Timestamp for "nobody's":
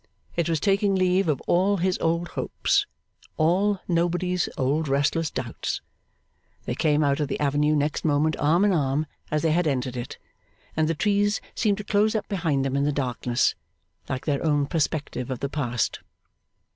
3.87-4.49